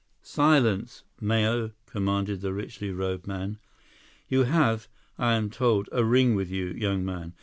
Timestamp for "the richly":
2.41-2.91